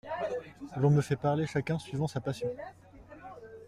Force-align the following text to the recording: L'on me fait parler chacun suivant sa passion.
L'on 0.77 0.89
me 0.89 1.01
fait 1.03 1.15
parler 1.15 1.45
chacun 1.45 1.77
suivant 1.77 2.07
sa 2.07 2.19
passion. 2.21 2.49